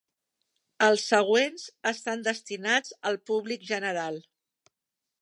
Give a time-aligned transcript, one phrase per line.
[0.85, 4.21] Els següents estan destinats al públic general.